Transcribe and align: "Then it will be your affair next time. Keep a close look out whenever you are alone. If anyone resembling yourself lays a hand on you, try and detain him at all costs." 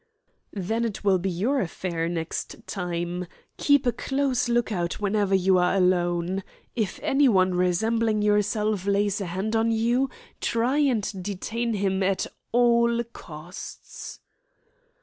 "Then 0.51 0.83
it 0.83 1.03
will 1.03 1.19
be 1.19 1.29
your 1.29 1.59
affair 1.61 2.09
next 2.09 2.65
time. 2.65 3.27
Keep 3.57 3.85
a 3.85 3.91
close 3.91 4.49
look 4.49 4.71
out 4.71 4.99
whenever 4.99 5.35
you 5.35 5.59
are 5.59 5.75
alone. 5.75 6.41
If 6.75 6.99
anyone 7.03 7.53
resembling 7.53 8.23
yourself 8.23 8.87
lays 8.87 9.21
a 9.21 9.27
hand 9.27 9.55
on 9.55 9.69
you, 9.69 10.09
try 10.39 10.79
and 10.79 11.23
detain 11.23 11.75
him 11.75 12.01
at 12.01 12.25
all 12.51 13.03
costs." 13.13 14.19